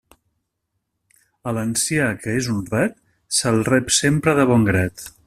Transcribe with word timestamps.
A 1.51 1.53
l'ancià 1.57 2.07
que 2.23 2.35
és 2.39 2.49
honrat, 2.55 2.97
se'l 3.41 3.63
rep 3.73 3.95
sempre 4.01 4.39
de 4.41 4.49
bon 4.55 4.71
grat. 4.73 5.11